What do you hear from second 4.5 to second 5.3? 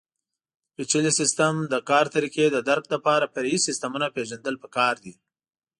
پکار دي.